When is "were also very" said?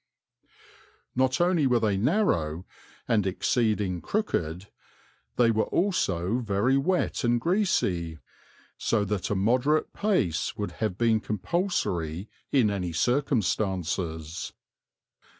5.51-6.75